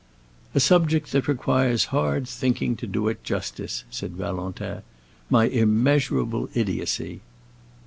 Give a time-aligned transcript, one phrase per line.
[0.55, 4.81] "A subject that requires hard thinking to do it justice," said Valentin.
[5.29, 7.21] "My immeasurable idiocy."